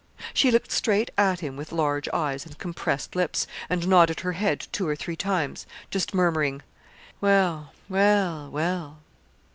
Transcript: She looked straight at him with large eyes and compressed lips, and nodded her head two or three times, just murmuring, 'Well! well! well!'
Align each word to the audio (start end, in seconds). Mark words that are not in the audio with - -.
She 0.33 0.49
looked 0.49 0.71
straight 0.71 1.11
at 1.15 1.41
him 1.41 1.55
with 1.55 1.71
large 1.71 2.09
eyes 2.09 2.43
and 2.43 2.57
compressed 2.57 3.15
lips, 3.15 3.45
and 3.69 3.87
nodded 3.87 4.21
her 4.21 4.31
head 4.31 4.65
two 4.71 4.87
or 4.87 4.95
three 4.95 5.15
times, 5.15 5.67
just 5.91 6.11
murmuring, 6.15 6.63
'Well! 7.21 7.71
well! 7.87 8.49
well!' 8.49 8.97